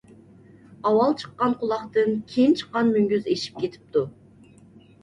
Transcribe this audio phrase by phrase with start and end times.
[0.89, 4.07] ئاۋۋال چىققان قۇلاقتىن كېيىن چىققان مۈڭگۈز ئېشىپ كېتىدۇ.